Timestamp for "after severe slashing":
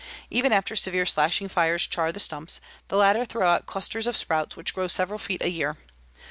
0.51-1.47